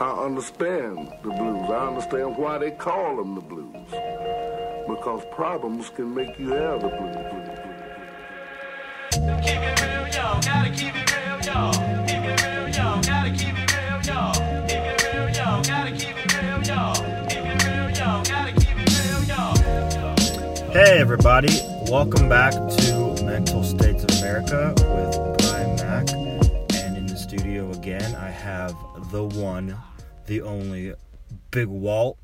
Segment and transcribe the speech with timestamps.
[0.00, 1.70] I understand the blues.
[1.70, 3.74] I understand why they call them the blues.
[4.86, 7.16] Because problems can make you have the blues.
[9.42, 10.38] Keep it real, yo.
[10.40, 11.72] Gotta keep it real, yo.
[12.06, 13.00] Keep it real, yo.
[13.02, 14.30] Gotta keep it real, yo.
[14.68, 15.62] Keep it real, yo.
[15.66, 16.92] Gotta keep it real, yo.
[17.26, 18.22] Keep it real, yo.
[18.22, 20.72] Gotta keep it real, yo.
[20.72, 21.50] Hey, everybody.
[21.90, 26.12] Welcome back to Mental States of America with Brian Mack.
[26.76, 28.76] And in the studio again, I have
[29.10, 29.76] the one,
[30.28, 30.92] the only,
[31.50, 32.18] Big Walt.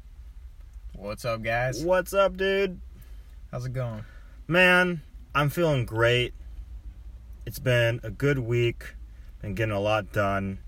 [0.93, 1.83] What's up, guys?
[1.83, 2.79] What's up, dude?
[3.51, 4.05] How's it going?
[4.47, 5.01] Man,
[5.35, 6.35] I'm feeling great.
[7.47, 8.95] It's been a good week.
[9.41, 10.59] Been getting a lot done.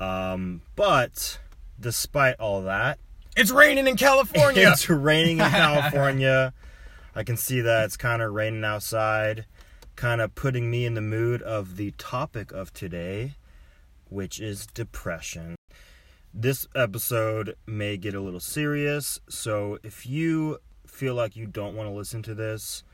[0.00, 1.38] Um, but
[1.78, 2.98] despite all that,
[3.36, 4.68] It's raining in California.
[4.72, 6.54] It's raining in California.
[7.14, 9.44] I can see that it's kind of raining outside,
[9.94, 13.34] kind of putting me in the mood of the topic of today,
[14.08, 15.55] which is depression.
[16.38, 21.88] This episode may get a little serious, so if you feel like you don't want
[21.88, 22.84] to listen to this,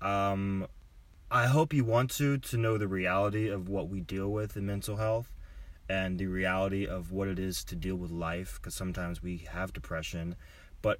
[0.00, 0.68] um,
[1.28, 4.64] I hope you want to to know the reality of what we deal with in
[4.66, 5.32] mental health
[5.88, 9.70] and the reality of what it is to deal with life because sometimes we have
[9.74, 10.34] depression
[10.80, 10.98] but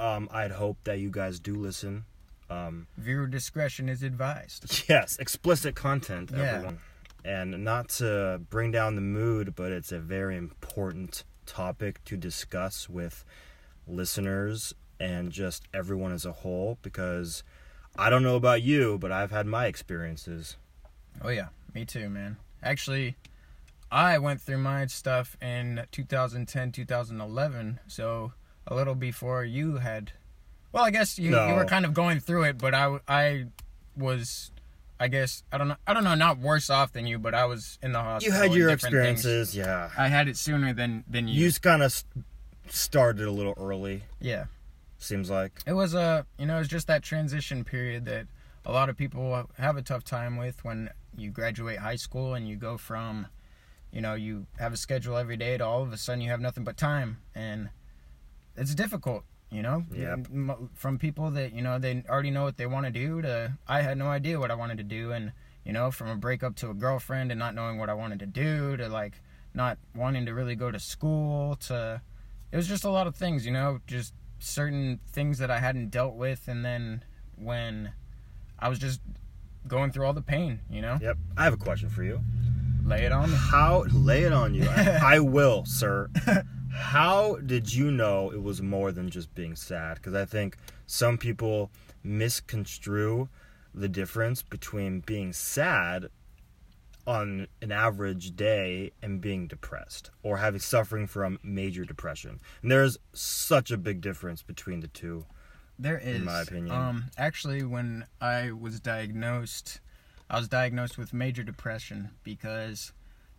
[0.00, 2.04] um, i'd hope that you guys do listen
[2.50, 4.84] um, Viewer discretion is advised.
[4.88, 6.42] yes explicit content Yeah.
[6.54, 6.78] everyone
[7.28, 12.88] and not to bring down the mood but it's a very important topic to discuss
[12.88, 13.24] with
[13.86, 17.42] listeners and just everyone as a whole because
[17.96, 20.56] i don't know about you but i've had my experiences
[21.22, 22.36] Oh yeah, me too, man.
[22.62, 23.16] Actually,
[23.90, 28.32] I went through my stuff in 2010, 2011, so
[28.66, 30.12] a little before you had.
[30.72, 33.46] Well, I guess you, you were kind of going through it, but I I
[33.96, 34.50] was.
[35.00, 35.76] I guess I don't know.
[35.86, 36.14] I don't know.
[36.14, 38.34] Not worse off than you, but I was in the hospital.
[38.34, 39.20] you had your different things.
[39.20, 41.44] experiences yeah I had it sooner than than you.
[41.44, 42.04] you kind of
[42.68, 44.44] started a little early yeah.
[44.98, 48.26] seems like It was a, you know, it's just that transition period that
[48.66, 52.46] a lot of people have a tough time with when you graduate high school and
[52.46, 53.26] you go from,
[53.92, 56.40] you know, you have a schedule every day to all of a sudden you have
[56.40, 57.70] nothing but time and
[58.56, 60.26] it's difficult, you know, Yep.
[60.74, 63.82] From people that you know they already know what they want to do to I
[63.82, 65.32] had no idea what I wanted to do and
[65.64, 68.26] you know from a breakup to a girlfriend and not knowing what I wanted to
[68.26, 69.20] do to like
[69.54, 72.02] not wanting to really go to school to
[72.52, 75.90] it was just a lot of things, you know, just certain things that I hadn't
[75.90, 77.02] dealt with and then
[77.36, 77.92] when
[78.58, 79.00] I was just
[79.66, 80.98] going through all the pain, you know?
[81.00, 81.16] Yep.
[81.36, 82.20] I have a question for you.
[82.84, 83.36] Lay it on me.
[83.36, 84.66] How lay it on you?
[84.68, 86.08] I, I will, sir.
[86.72, 89.96] How did you know it was more than just being sad?
[89.96, 90.56] Because I think
[90.86, 91.70] some people
[92.02, 93.28] misconstrue
[93.74, 96.08] the difference between being sad
[97.06, 102.38] on an average day and being depressed or having suffering from major depression.
[102.60, 105.24] And there's such a big difference between the two.
[105.78, 106.16] There is.
[106.16, 106.70] In my opinion.
[106.70, 109.80] Um, actually, when I was diagnosed,
[110.28, 112.92] I was diagnosed with major depression because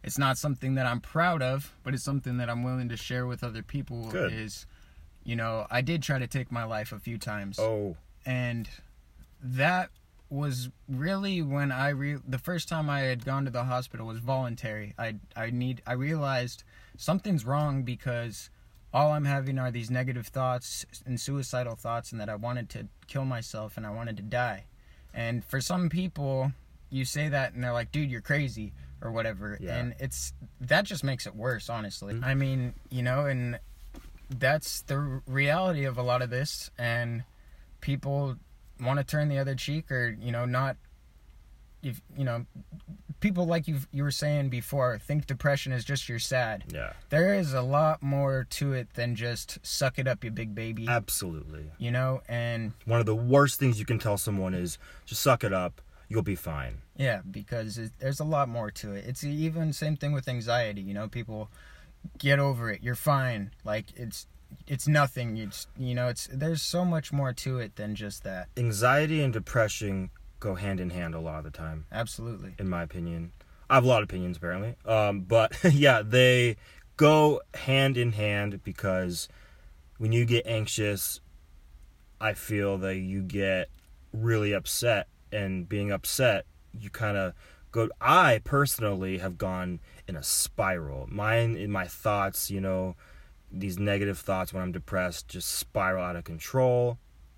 [0.04, 3.26] it's not something that I'm proud of, but it's something that I'm willing to share
[3.26, 4.10] with other people.
[4.10, 4.32] Good.
[4.32, 4.66] Is,
[5.24, 7.60] you know, I did try to take my life a few times.
[7.60, 8.70] Oh, and
[9.42, 9.90] that
[10.30, 14.20] was really when I re- the first time I had gone to the hospital was
[14.20, 14.94] voluntary.
[14.98, 16.64] I I need I realized
[16.98, 18.50] something's wrong because
[18.94, 22.88] all I'm having are these negative thoughts and suicidal thoughts and that I wanted to
[23.08, 24.66] kill myself and I wanted to die.
[25.14, 26.54] And for some people
[26.90, 29.58] you say that and they're like, "Dude, you're crazy." or whatever.
[29.62, 29.78] Yeah.
[29.78, 32.16] And it's that just makes it worse, honestly.
[32.16, 32.26] Mm-hmm.
[32.26, 33.58] I mean, you know, and
[34.30, 37.24] that's the reality of a lot of this and
[37.82, 38.36] people
[38.80, 40.78] want to turn the other cheek or you know not
[41.82, 42.46] if you know
[43.20, 46.94] people like you you were saying before think depression is just you're sad yeah.
[47.10, 50.88] there is a lot more to it than just suck it up you big baby
[50.88, 51.66] Absolutely.
[51.78, 55.44] you know and One of the worst things you can tell someone is just suck
[55.44, 55.82] it up.
[56.10, 56.82] You'll be fine.
[56.98, 60.82] yeah because it, there's a lot more to it it's even same thing with anxiety
[60.82, 61.50] you know people
[62.18, 64.26] get over it you're fine like it's
[64.68, 68.48] it's nothing it's you know it's there's so much more to it than just that
[68.58, 70.10] Anxiety and depression
[70.40, 71.86] go hand in hand a lot of the time.
[71.92, 73.32] absolutely in my opinion.
[73.70, 74.76] I have a lot of opinions apparently.
[74.86, 76.58] Um, but yeah, they
[76.98, 79.28] go hand in hand because
[80.00, 81.20] when you get anxious,
[82.20, 83.70] I feel that you get
[84.12, 86.46] really upset, and being upset,
[86.78, 87.34] you kind of
[87.72, 87.90] go.
[88.02, 91.08] I personally have gone in a spiral.
[91.10, 92.96] Mine, in my thoughts, you know,
[93.52, 96.98] these negative thoughts when I'm depressed just spiral out of control,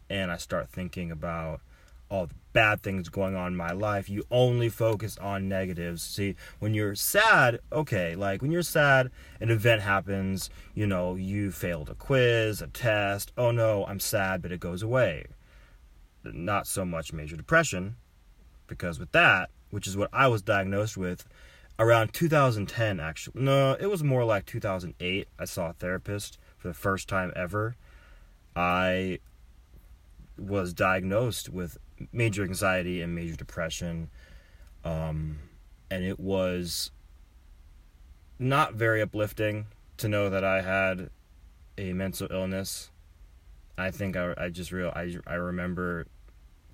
[0.09, 1.61] and I start thinking about
[2.09, 4.09] all the bad things going on in my life.
[4.09, 6.03] You only focus on negatives.
[6.03, 9.09] See, when you're sad, okay, like when you're sad,
[9.39, 13.31] an event happens, you know, you failed a quiz, a test.
[13.37, 15.27] Oh no, I'm sad, but it goes away.
[16.23, 17.95] Not so much major depression,
[18.67, 21.25] because with that, which is what I was diagnosed with
[21.79, 23.41] around 2010 actually.
[23.41, 25.27] No, it was more like 2008.
[25.39, 27.75] I saw a therapist for the first time ever.
[28.55, 29.19] I
[30.37, 31.77] was diagnosed with
[32.11, 34.09] major anxiety and major depression.
[34.83, 35.39] Um,
[35.89, 36.91] and it was
[38.37, 39.65] not very uplifting
[39.97, 41.09] to know that I had
[41.77, 42.90] a mental illness.
[43.81, 46.05] I think I, I just real I, I remember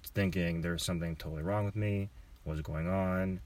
[0.03, 2.09] thinking there's something totally wrong with me.
[2.43, 3.39] What's going on?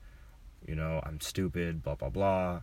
[0.66, 1.84] You know, I'm stupid.
[1.84, 2.62] Blah blah blah.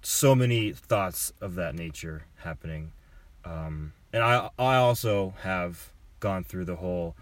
[0.00, 2.92] So many thoughts of that nature happening,
[3.44, 7.14] um, and I I also have gone through the whole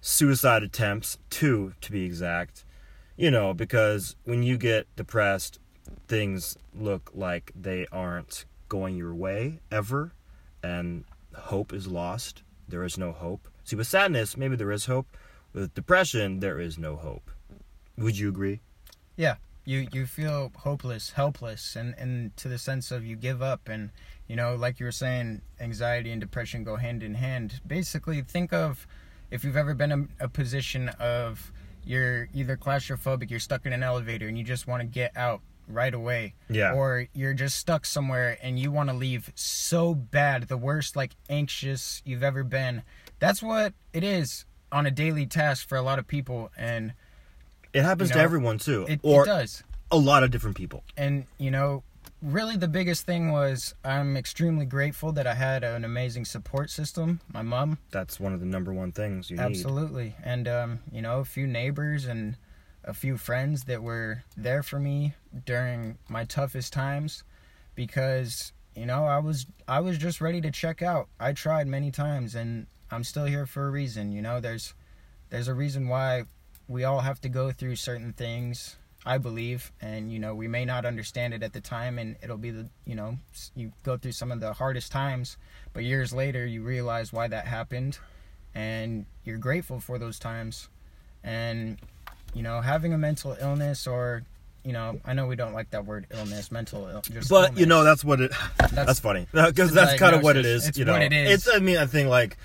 [0.00, 2.64] suicide attempts, two to be exact.
[3.16, 5.58] You know, because when you get depressed,
[6.08, 10.12] things look like they aren't going your way ever,
[10.62, 11.04] and
[11.34, 12.42] hope is lost.
[12.70, 13.48] There is no hope.
[13.64, 15.16] See, with sadness, maybe there is hope.
[15.52, 17.30] With depression, there is no hope.
[17.98, 18.60] Would you agree?
[19.16, 23.68] Yeah, you you feel hopeless, helpless, and and to the sense of you give up,
[23.68, 23.90] and
[24.28, 27.60] you know, like you were saying, anxiety and depression go hand in hand.
[27.66, 28.86] Basically, think of
[29.30, 31.52] if you've ever been in a position of
[31.84, 35.40] you're either claustrophobic, you're stuck in an elevator, and you just want to get out
[35.72, 36.34] right away.
[36.48, 36.72] Yeah.
[36.74, 41.12] Or you're just stuck somewhere and you want to leave so bad, the worst, like
[41.28, 42.82] anxious you've ever been.
[43.18, 46.92] That's what it is on a daily task for a lot of people, and
[47.72, 49.62] It happens You to everyone too, it, or it does.
[49.90, 50.84] a lot of different people.
[50.96, 51.82] and you know
[52.22, 57.18] really the biggest thing was i'm extremely grateful that i had an amazing support system
[57.32, 59.42] my mom That's one of the number one things you need.
[59.42, 62.36] absolutely and um, you know a few neighbors and
[62.90, 65.14] a few friends that were there for me
[65.46, 67.22] during my toughest times
[67.74, 71.08] because you know i was i was just ready to check out.
[71.18, 74.40] I tried many times and i'm still here for a reason you know?
[74.40, 74.74] There's
[75.30, 76.24] there's a reason why
[76.68, 78.76] we all have to go through certain things
[79.06, 82.36] i believe and you know we may not understand it at the time and it'll
[82.36, 83.16] be the you know
[83.54, 85.38] you go through some of the hardest times
[85.72, 87.98] but years later you realize why that happened
[88.54, 90.68] and you're grateful for those times.
[91.22, 91.78] And
[92.34, 94.22] you know having a mental illness or
[94.64, 97.66] you know i know we don't like that word illness mental Ill- just But you
[97.66, 98.30] know that's what it.
[98.72, 100.68] That's, funny because that's kind of what it is.
[100.68, 101.46] It's you know, what it is.
[101.46, 101.56] It's.
[101.56, 102.36] I mean, I think like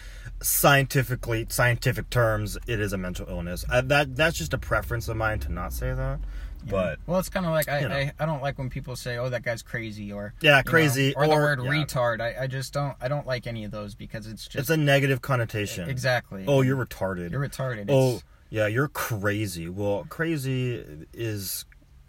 [0.41, 3.65] scientifically, scientific terms, it is a mental illness.
[3.69, 6.19] I, that that's just a preference of mine to not say that.
[6.67, 7.95] But well it's kind of like I, you know.
[7.95, 10.71] I i don't like when people say oh that guy's crazy or Yeah, you know,
[10.71, 11.69] crazy, or, the word yeah.
[11.69, 14.69] retard I, I just don't i don't like any of those because it's just it's
[14.71, 15.87] a negative connotation.
[15.87, 17.29] exactly Oh, you're retarded.
[17.29, 18.23] you're retarded Oh, it's,
[18.55, 19.67] yeah, you're crazy.
[19.67, 21.65] Well, crazy is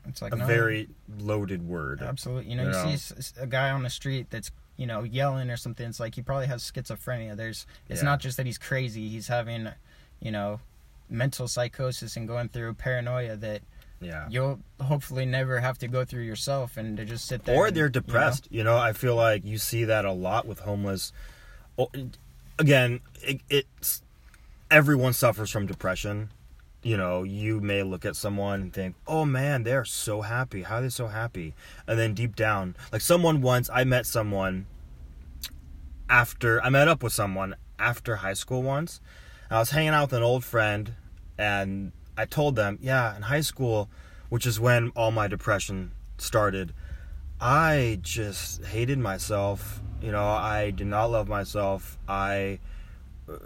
[0.08, 0.88] it's like a no, very
[1.19, 2.00] loaded word.
[2.00, 2.94] absolutely you know you know.
[2.96, 6.22] see a guy on the street that's you know yelling or something it's like he
[6.22, 8.04] probably has schizophrenia there's it's Yeah.
[8.10, 9.69] not just that he's crazy he's having
[10.20, 10.60] you know
[11.10, 13.62] mental psychosis and going through paranoia that
[14.00, 14.28] Yeah.
[14.31, 17.76] you'll hopefully never have to go through yourself and to just sit there or and,
[17.76, 18.46] they're you know, depressed.
[18.50, 21.12] You know, I feel like you see that a lot with homeless.
[21.76, 21.90] Oh,
[22.60, 24.02] Again, it, it's
[24.70, 26.31] everyone suffers from depression.
[26.86, 30.62] You know, you may look at someone and think, "Oh man, they're so happy.
[30.62, 31.52] How are they so happy?"
[31.84, 34.66] And then deep down, like someone once, I met someone
[36.08, 39.00] after I met up with someone after high school once.
[39.50, 40.94] I was hanging out with an old friend,
[41.36, 43.90] and I told them, "Yeah, in high school,
[44.28, 46.72] which is when all my depression started."
[47.40, 49.82] I just hated myself.
[50.00, 51.98] You know, I did not love myself.
[52.06, 52.60] I
[53.28, 53.38] uh,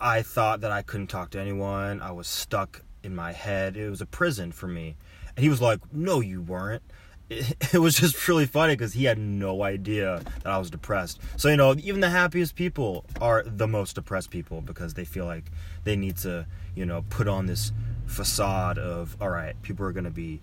[0.00, 2.00] I thought that I couldn't talk to anyone.
[2.00, 3.76] I was stuck in my head.
[3.76, 4.96] It was a prison for me.
[5.36, 6.82] And he was like, "No, you weren't."
[7.28, 11.20] It, it was just really funny because he had no idea that I was depressed.
[11.36, 15.26] So you know, even the happiest people are the most depressed people because they feel
[15.26, 15.44] like
[15.84, 17.72] they need to, you know, put on this
[18.06, 20.40] facade of, all right, people are gonna be,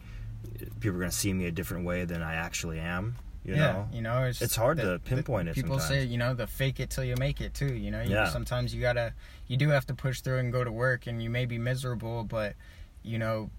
[0.79, 3.15] people are gonna see me a different way than I actually am.
[3.47, 6.17] You yeah, know, you know, it's, It's hard the- to pinpoint it People say, you
[6.17, 7.73] know, the fake it till you make it too.
[7.73, 8.29] You know, you, Yeah.
[8.29, 9.13] sometimes you gotta,
[9.47, 12.25] you do have to push through and go to work, and you may be miserable,
[12.25, 12.55] but
[13.03, 13.49] you know,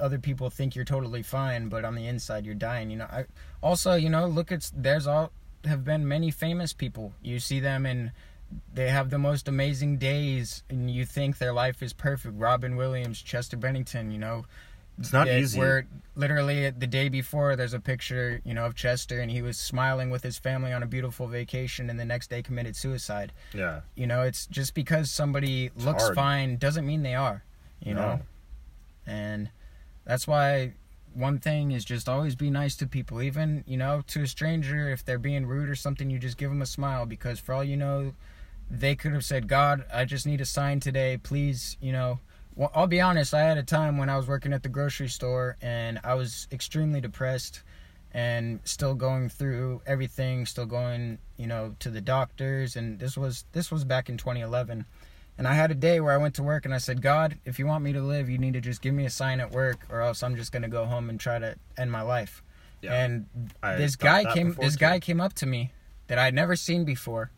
[0.00, 2.90] other people think you're totally fine, but on the inside you're dying.
[2.90, 3.26] You know, I
[3.62, 5.30] also, you know, look at there's all
[5.64, 7.12] have been many famous people.
[7.22, 8.10] You see them and
[8.72, 12.34] they have the most amazing days, and you think their life is perfect.
[12.38, 14.44] Robin Williams, Chester Bennington, you know,
[14.98, 15.58] it's not that easy.
[15.58, 19.58] Where literally the day before, there's a picture, you know, of Chester, and he was
[19.58, 23.32] smiling with his family on a beautiful vacation, and the next day committed suicide.
[23.52, 26.14] Yeah, You know, it's just because somebody looks hard.
[26.14, 27.44] fine doesn't mean they are.
[27.80, 28.00] you No.
[28.00, 28.20] know
[29.06, 29.50] and
[30.04, 30.72] that's why
[31.14, 34.88] one thing is just always be nice to people even you know to a stranger
[34.90, 37.62] if they're being rude or something you just give them a smile because for all
[37.64, 38.12] you know
[38.70, 42.18] they could have said god i just need a sign today please you know
[42.56, 45.08] well, i'll be honest i had a time when i was working at the grocery
[45.08, 47.62] store and i was extremely depressed
[48.12, 53.44] and still going through everything still going you know to the doctors and this was
[53.52, 54.84] this was back in 2011
[55.38, 57.58] and I had a day where I went to work and I said, God, if
[57.58, 59.86] you want me to live, you need to just give me a sign at work,
[59.90, 62.42] or else I'm just gonna go home and try to end my life.
[62.80, 62.94] Yeah.
[62.94, 63.26] And
[63.62, 64.54] I this guy came.
[64.54, 64.80] This too.
[64.80, 65.72] guy came up to me
[66.06, 67.30] that I'd never seen before,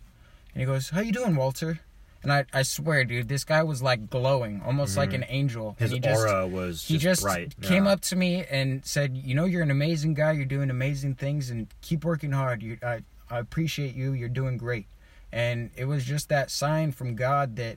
[0.53, 1.81] and he goes, "How you doing, Walter?"
[2.23, 5.73] And I, I swear, dude, this guy was like glowing, almost like an angel.
[5.73, 5.85] Mm-hmm.
[5.85, 7.55] His and he just, aura was he just bright.
[7.63, 7.93] came yeah.
[7.93, 10.33] up to me and said, "You know, you're an amazing guy.
[10.33, 12.63] You're doing amazing things, and keep working hard.
[12.63, 14.13] You, I, I appreciate you.
[14.13, 14.87] You're doing great."
[15.31, 17.77] And it was just that sign from God that,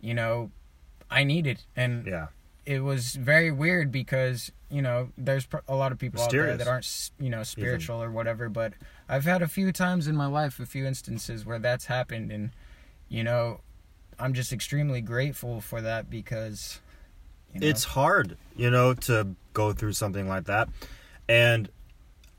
[0.00, 0.50] you know,
[1.10, 2.28] I needed, and Yeah.
[2.64, 6.66] it was very weird because you know there's a lot of people out there that
[6.66, 8.48] aren't you know spiritual or whatever.
[8.48, 8.72] But
[9.08, 12.50] I've had a few times in my life, a few instances where that's happened, and
[13.08, 13.60] you know,
[14.18, 16.80] I'm just extremely grateful for that because.
[17.54, 20.68] You know, it's hard, you know, to go through something like that.
[21.28, 21.70] And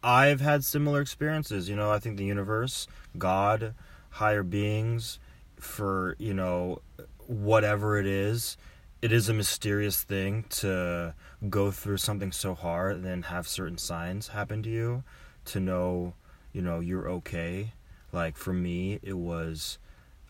[0.04, 3.74] I've had similar experiences, you know, I think the universe, God,
[4.12, 5.20] higher beings
[5.60, 6.82] for, you know,
[7.26, 8.58] whatever it is,
[9.02, 11.14] it is a mysterious thing to
[11.50, 15.04] go through something so hard and then have certain signs happen to you
[15.46, 16.14] to know,
[16.54, 17.74] you know, you're okay.
[18.12, 19.78] Like for me, it was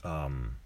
[0.03, 0.57] um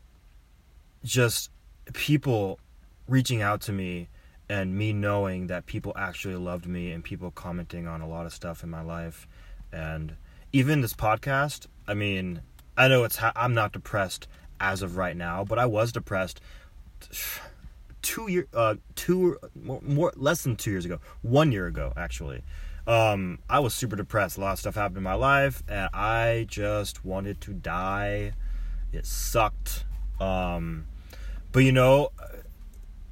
[1.04, 1.50] just
[1.94, 2.60] people
[3.08, 4.10] reaching out to me
[4.50, 8.34] and me knowing that people actually loved me and people commenting on a lot of
[8.34, 9.28] stuff in my life.
[9.72, 10.16] And
[10.54, 12.42] even this podcast i mean
[12.78, 14.28] i know it's ha- i'm not depressed
[14.60, 16.42] as of right now but i was depressed
[18.02, 22.44] two year uh two more, more less than two years ago one year ago actually.
[22.88, 24.38] Um i was super depressed.
[24.38, 28.34] A lot of stuff happened in my life and i just wanted to die.
[28.92, 29.86] It sucked
[30.22, 30.86] um
[31.52, 32.10] but you know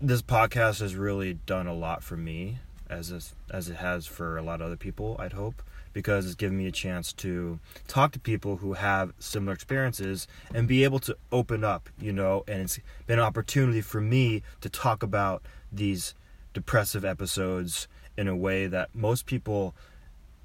[0.01, 4.37] this podcast has really done a lot for me as this, as it has for
[4.37, 5.61] a lot of other people i'd hope
[5.91, 10.67] because it's given me a chance to talk to people who have similar experiences and
[10.67, 14.69] be able to open up you know and it's been an opportunity for me to
[14.69, 16.13] talk about these
[16.53, 17.87] depressive episodes
[18.17, 19.73] in a way that most people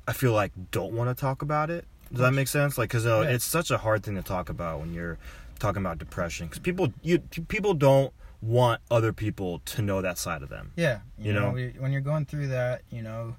[0.09, 1.85] i feel like don't want to talk about it.
[2.11, 2.77] Does that make sense?
[2.79, 3.31] Like because uh, Yeah.
[3.35, 5.19] it's such a hard thing to talk about when you're
[5.59, 7.19] talking about depression because people you
[7.49, 11.53] people don't want other people to know that side of them Yeah, you, You know,
[11.53, 11.71] know?
[11.79, 13.37] when you're going through that, you know,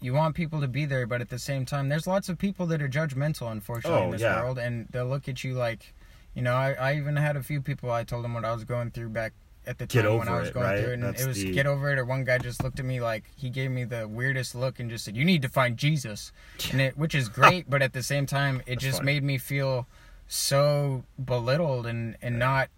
[0.00, 2.66] you want people to be there, but at the same time, there's lots of people
[2.66, 4.40] that are judgmental, unfortunately, Oh, in this yeah.
[4.42, 5.92] world, and they'll look at you like,
[6.34, 8.64] you know, I, I even had a few people I told them what I was
[8.64, 9.32] going through back
[9.66, 10.78] at the Get time when I was it, going right?
[10.78, 11.98] through it, and That's it was the- get over it.
[11.98, 14.90] Or one guy just looked at me like he gave me the weirdest look and
[14.90, 16.32] just said, "You need to find Jesus,"
[16.70, 19.12] and it, which is great, but at the same time, it That's just funny.
[19.12, 19.86] made me feel
[20.26, 22.68] so belittled and and not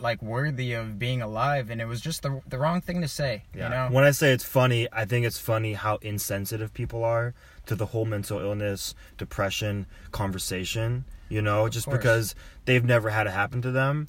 [0.00, 3.42] like worthy of being alive and it was just the the wrong thing to say
[3.54, 3.64] Yeah.
[3.64, 7.34] you know When I say it's funny, I think it's funny how insensitive people are
[7.66, 13.30] to the whole mental illness, depression conversation, you know, just because they've never had it
[13.30, 14.06] happen to them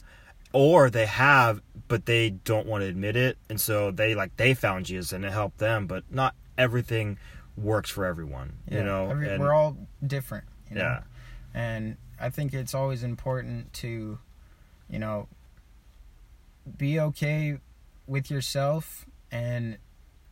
[0.54, 4.54] or they have but they don't want to admit it and so they like they
[4.54, 7.18] found Jesus and it helped them, but not everything
[7.58, 9.10] works for everyone, you know.
[9.10, 10.82] every- and- we're all different you know?
[10.84, 11.02] Yeah.
[11.56, 14.20] and i think it's always important to
[14.90, 15.28] you know
[16.78, 17.58] be okay
[18.08, 19.78] with yourself and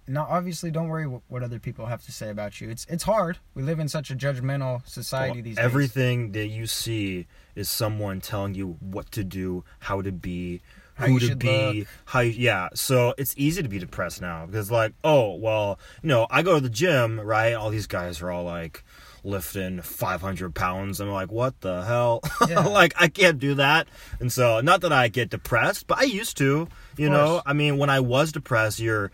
[0.08, 3.04] not obviously don't worry wh- what other people have to say about you it's it's
[3.04, 7.28] hard we live in such a judgmental society Well, these days everything that you see
[7.56, 10.62] is someone telling you what to do, how to be,
[10.94, 11.88] How who to be, look.
[12.06, 12.70] how you, yeah.
[12.76, 16.54] So it's easy to be depressed now because like, oh well, you know, I go
[16.54, 17.54] to the gym, right?
[17.54, 18.84] All these guys are all like
[19.28, 21.00] lifting 500 pounds.
[21.00, 22.22] I'm like, what the hell?
[22.50, 22.62] Yeah.
[22.62, 23.88] like I can't do that.
[24.20, 26.68] And so not that I get depressed, but I used to.
[26.98, 27.42] You know.
[27.46, 29.12] I mean, when I was depressed, you're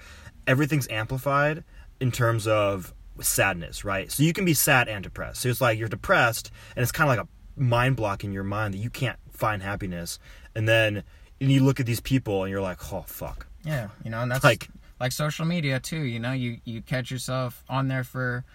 [0.48, 1.64] everything's amplified
[2.00, 4.12] in terms of sadness, right?
[4.12, 5.42] So you can be sad and depressed.
[5.42, 8.44] So it's like you're depressed, and it's kind of like a mind block in your
[8.44, 10.20] mind that you can't find happiness,
[10.56, 11.04] and then
[11.42, 14.32] and you look at these people and you're like, oh fuck, yeah you know and
[14.32, 18.04] that's Like- like like social media too you know you you catch yourself on there
[18.06, 18.46] for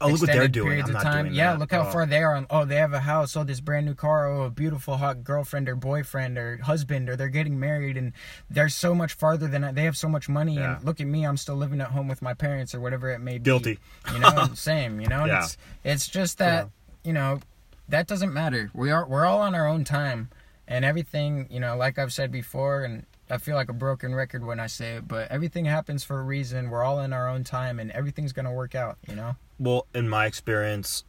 [0.00, 0.82] oh look what they're doing.
[0.82, 1.58] I'm not doing yeah, that.
[1.58, 1.90] look how Oh.
[1.90, 2.34] far they are.
[2.34, 3.36] On, oh, they have a house.
[3.36, 4.30] Oh, this brand new car.
[4.30, 8.12] Oh, a beautiful hot girlfriend or boyfriend or husband, or they're getting married, and
[8.50, 10.56] they're so much farther than I, they have so much money.
[10.56, 10.76] Yeah.
[10.76, 13.18] And look at me, I'm still living at home with my parents or whatever it
[13.20, 13.44] may be.
[13.44, 13.78] Guilty.
[14.12, 15.00] You know, same.
[15.00, 15.44] You know, Yeah.
[15.44, 16.68] it's it's just that
[17.04, 17.40] you know
[17.88, 18.70] that doesn't matter.
[18.74, 20.30] We are we're all on our own time,
[20.68, 21.46] and everything.
[21.50, 24.66] You know, like I've said before, and I feel like a broken record when I
[24.68, 26.70] say it, but everything happens for a reason.
[26.70, 28.98] We're all in our own time, and everything's gonna work out.
[29.08, 29.36] You know.
[29.58, 31.04] Well, in my experience,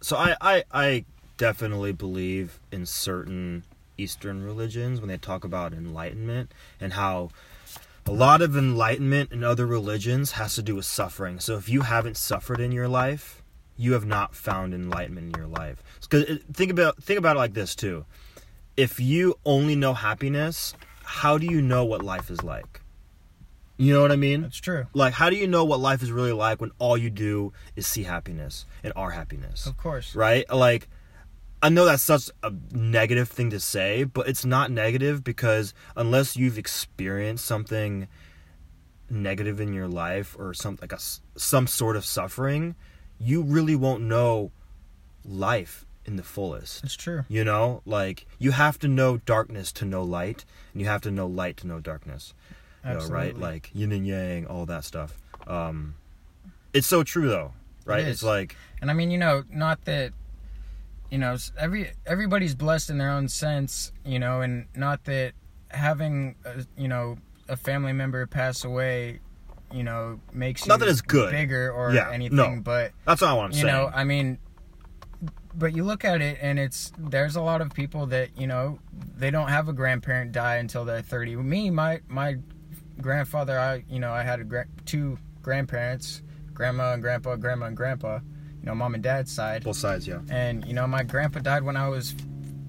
[0.00, 1.04] so I, I, I
[1.36, 3.64] definitely believe in certain
[3.96, 7.30] Eastern religions when they talk about enlightenment and how
[8.06, 11.40] a lot of enlightenment in other religions has to do with suffering.
[11.40, 13.42] So if you haven't suffered in your life,
[13.76, 15.82] you have not found enlightenment in your life.
[16.00, 18.04] Because think about think about it like this too.
[18.76, 20.74] If you only know happiness,
[21.04, 22.81] how do you know what life is like?
[23.82, 24.42] You know what I mean?
[24.42, 24.86] That's true.
[24.94, 27.84] Like, how do you know what life is really like when all you do is
[27.84, 29.66] see happiness and our happiness?
[29.66, 30.14] Of course.
[30.14, 30.48] Right?
[30.48, 30.88] Like,
[31.60, 36.36] I know that's such a negative thing to say, but it's not negative because unless
[36.36, 38.06] you've experienced something
[39.10, 40.98] negative in your life or some like a
[41.36, 42.76] some sort of suffering,
[43.18, 44.52] you really won't know
[45.24, 46.84] life in the fullest.
[46.84, 47.24] It's true.
[47.28, 51.10] You know, like you have to know darkness to know light, and you have to
[51.10, 52.32] know light to know darkness.
[52.84, 53.36] Know, right?
[53.36, 55.16] Like yin and yang, all that stuff.
[55.46, 55.94] Um,
[56.72, 57.52] it's so true though,
[57.84, 58.00] right?
[58.04, 60.12] It It's like And I mean, you know, not that
[61.10, 65.34] you know, every everybody's blessed in their own sense, you know, and not that
[65.70, 69.20] having a, you know, a family member pass away,
[69.72, 71.30] you know, makes Not you that it's good.
[71.30, 72.60] bigger or Yeah, anything, no.
[72.62, 73.66] but that's not what I'm you saying.
[73.66, 74.38] You know, I mean
[75.54, 78.78] but you look at it and it's there's a lot of people that, you know,
[79.16, 81.36] they don't have a grandparent die until they're 30.
[81.36, 82.38] Me, my my
[83.02, 86.22] grandfather, I, you know, I had a gra- two grandparents,
[86.54, 88.20] grandma and grandpa, grandma and grandpa,
[88.60, 89.64] you know, mom and dad's side.
[89.64, 90.20] Both sides, yeah.
[90.30, 92.14] And you know, my grandpa died when I was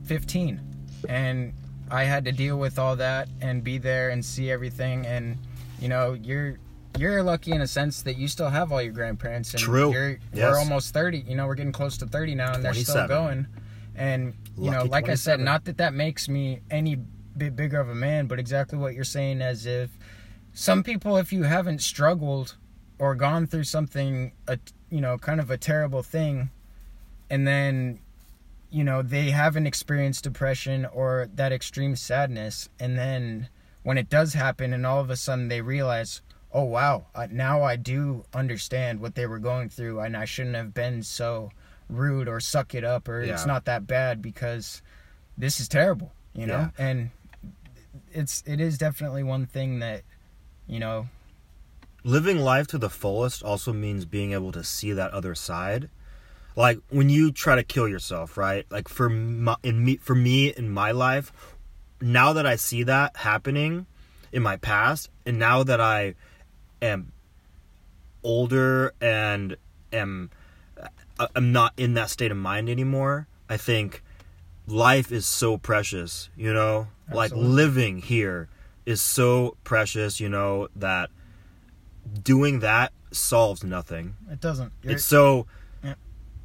[0.06, 0.60] 15,
[1.08, 1.54] and
[1.92, 5.06] I had to deal with all that and be there and see everything.
[5.06, 5.38] And
[5.80, 6.58] you know, you're
[6.98, 9.54] you're lucky in a sense that you still have all your grandparents.
[9.54, 9.92] And True.
[9.92, 10.52] You're, Yes.
[10.52, 11.20] We're almost 30.
[11.28, 13.08] You know, we're getting close to 30 now, and they're still 27.
[13.08, 13.48] going.
[13.96, 16.96] And you know, Lucky like I said, not that that makes me any
[17.38, 19.90] bit bigger of a man, but exactly what you're saying, as if
[20.53, 22.55] some people, if you haven't struggled
[23.00, 26.50] or gone through something, a, you know, kind of a terrible thing,
[27.29, 28.00] and then,
[28.69, 33.50] you know, they haven't experienced depression or that extreme sadness, and then
[33.83, 36.22] when it does happen, and all of a sudden they realize,
[36.53, 40.74] oh wow, now I do understand what they were going through, and I shouldn't have
[40.74, 41.51] been so
[41.89, 44.81] rude or suck it up or it's not that bad because
[45.37, 46.85] this is terrible, you know, Yeah.
[46.87, 47.09] and
[48.11, 50.01] it's it is definitely one thing that
[50.68, 51.08] you know?
[52.04, 55.90] Living life to the fullest also means being able to see that other side.
[56.56, 58.66] Like when you try to kill yourself right?
[58.70, 61.32] Like for my, in me for me in my life
[62.02, 63.86] now that i see that happening
[64.34, 66.14] in my past and now that i
[66.82, 67.14] am
[68.24, 69.56] older and
[69.92, 70.30] am
[71.20, 74.04] I- i'm not in that state of mind anymore i think
[74.68, 76.88] life is so precious you know?
[77.12, 78.50] Like living here
[78.85, 81.09] is so precious you know that
[82.22, 84.15] doing that solves nothing.
[84.29, 84.74] It doesn't.
[84.81, 85.46] You're- it's so
[85.83, 85.96] Yeah.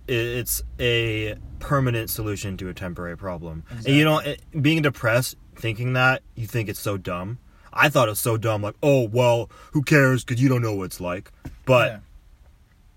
[0.07, 3.65] it's a permanent solution to a temporary problem.
[3.71, 7.39] And you know it, being depressed thinking that you think it's so dumb.
[7.73, 10.25] I thought it was so dumb like oh well who cares?
[10.25, 11.33] Because you don't know what it's like.
[11.65, 11.99] But yeah.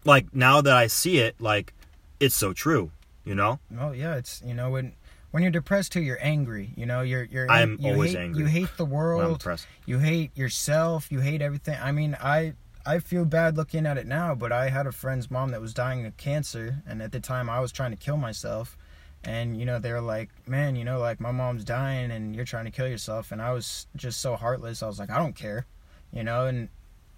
[0.05, 1.73] like now that i see it like
[2.19, 2.91] it's so true
[3.23, 3.59] you know?
[3.69, 4.93] Well, yeah, it's you know when
[5.31, 6.71] when you're depressed too, you're angry.
[6.75, 9.39] You know, you're you're I'm you always hate, angry You hate the world.
[9.39, 11.11] depressed You hate yourself.
[11.11, 11.77] You hate everything.
[11.81, 12.53] I mean, I
[12.85, 15.73] I feel bad looking at it now, but I had a friend's mom that was
[15.73, 18.77] dying of cancer, and at the time I was trying to kill myself.
[19.23, 22.45] And you know they were like, "Man, you know, like my mom's dying, and you're
[22.45, 24.81] trying to kill yourself." And I was just so heartless.
[24.83, 25.65] I was like, "I don't care,"
[26.11, 26.47] you know.
[26.47, 26.69] And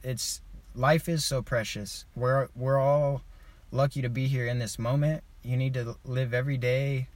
[0.03, 0.41] it's
[0.75, 2.05] life is so precious.
[2.13, 3.21] We're we're all
[3.71, 5.23] lucky to be here in this moment.
[5.43, 7.07] You need to live every day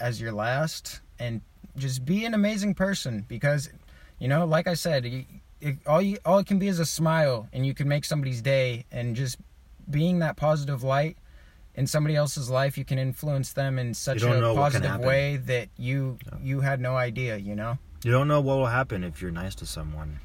[0.00, 1.40] as your last and
[1.76, 3.70] just be an amazing person because
[4.18, 5.04] you know like i said
[5.60, 8.42] it, all you all it can be is a smile and you can make somebody's
[8.42, 9.36] day and just
[9.90, 11.16] being that positive light
[11.74, 15.06] in somebody else's life you can influence them in such a know what can positive
[15.06, 17.78] way that you you had no idea you know?
[18.04, 20.20] You don't know what will happen if you're nice to someone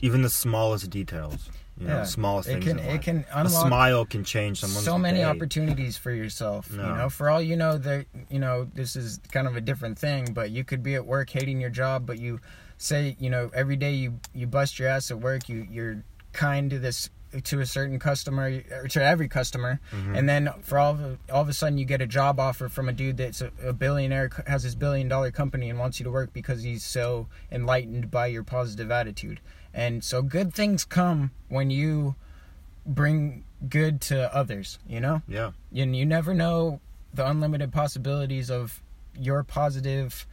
[0.00, 2.02] even the smallest details you know Yeah.
[2.04, 5.24] smallest it can it can a unlock smile can change someone's so many day.
[5.24, 6.94] opportunities for yourself you No.
[6.94, 10.32] know for all you know that you know this is kind of a different thing
[10.32, 12.40] but you could be at work hating your job but you
[12.78, 16.70] say you know every day you you bust your ass at work you you're kind
[16.70, 17.10] to this
[17.44, 20.14] to a certain customer or to every customer Mm-hmm.
[20.14, 22.68] and then for all of a, all of a sudden you get a job offer
[22.68, 26.04] from a dude that's a, a billionaire has his billion dollar company and wants you
[26.04, 29.40] to work because he's so enlightened by your positive attitude
[29.74, 32.14] and so good things come when you
[32.86, 36.80] bring good to others you know yeah and you never know
[37.12, 38.82] the unlimited possibilities of
[39.18, 40.26] your positive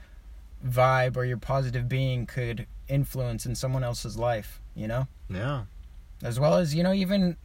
[0.65, 5.07] vibe or your positive being could influence in someone else's life, you know?
[5.29, 5.63] Yeah.
[6.23, 7.37] As well as, you know, even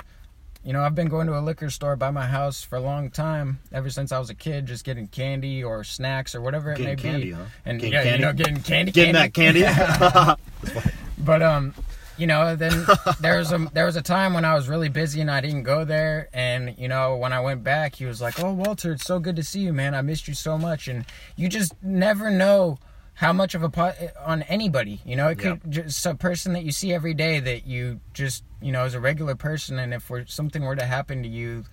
[0.62, 3.10] you know, I've been going to a liquor store by my house for a long
[3.10, 6.78] time, ever since I was a kid, just getting candy or snacks or whatever it
[6.80, 7.30] may candy, be.
[7.32, 7.44] huh?
[7.64, 8.18] And Getting yeah, candy?
[8.18, 9.60] you know, getting candy, Getting candy.
[9.62, 10.36] that
[10.74, 10.82] candy.
[11.18, 11.74] But um,
[12.16, 12.86] you know, then
[13.20, 15.62] there was a there was a time when I was really busy and I didn't
[15.64, 16.28] go there.
[16.32, 19.36] And you know, when I went back, he was like, "Oh, Walter, it's so good
[19.36, 19.94] to see you, man.
[19.94, 21.04] I missed you so much." And
[21.36, 22.78] you just never know
[23.20, 24.98] how much of a pot on anybody.
[25.04, 28.44] You know, it could just a person that you see every day that you just
[28.62, 31.64] you know is a regular person, and if were, something were to happen to you.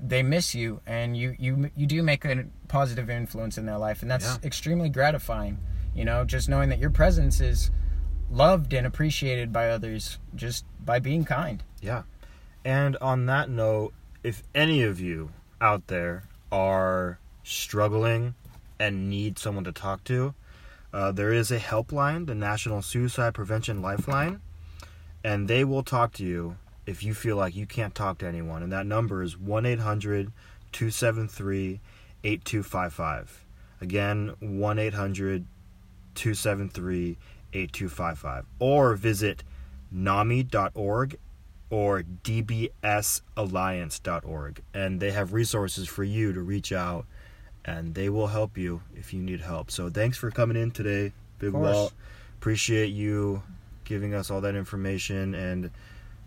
[0.00, 4.02] They miss you, and you you you do make a positive influence in their life,
[4.02, 4.36] and that's Yeah.
[4.42, 5.58] extremely gratifying.
[5.94, 7.70] You know, just knowing that your presence is
[8.28, 11.62] loved and appreciated by others just by being kind.
[11.80, 12.02] Yeah.
[12.64, 15.30] And on that note, if any of you
[15.60, 18.34] out there are struggling
[18.80, 20.34] and need someone to talk to,
[20.98, 24.40] uh, there is a helpline, the National Suicide Prevention Lifeline,
[25.22, 26.56] and they will talk to you
[26.86, 28.64] if you feel like you can't talk to anyone.
[28.64, 30.32] And that number is 1 800
[30.72, 31.78] 273
[32.24, 33.44] 8255.
[33.80, 35.46] Again, 1 800
[36.16, 37.16] 273
[37.52, 38.46] 8255.
[38.58, 39.44] Or visit
[39.94, 41.16] NAMI.org
[41.70, 47.06] or dbsalliance.org and they have resources for you to reach out
[47.68, 51.12] and they will help you if you need help so thanks for coming in today
[51.38, 51.92] big walt
[52.38, 53.42] appreciate you
[53.84, 55.70] giving us all that information and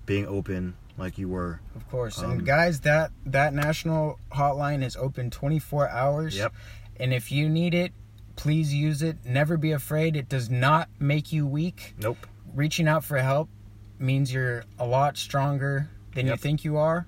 [0.05, 2.19] being open like you were Of course.
[2.19, 6.35] Um, and guys, that that national hotline is open 24 hours.
[6.35, 6.53] Yep.
[6.97, 7.93] And if you need it,
[8.35, 9.17] please use it.
[9.25, 10.15] Never be afraid.
[10.15, 11.95] It does not make you weak.
[11.99, 12.17] nope
[12.53, 13.49] Reaching out for help
[13.97, 17.07] means you're a lot stronger than you think you are.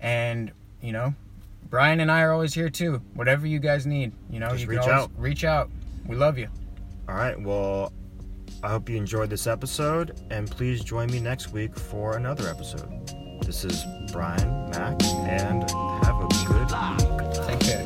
[0.00, 1.14] And, you know,
[1.70, 3.00] Brian and I are always here too.
[3.14, 5.10] Whatever you guys need, you know, Just you reach out.
[5.16, 5.70] reach out.
[6.06, 6.48] We love you.
[7.08, 7.92] all right well
[8.62, 12.88] i hope you enjoyed this episode and please join me next week for another episode
[13.42, 15.62] this is brian mack and
[16.04, 17.83] have a good week Take care.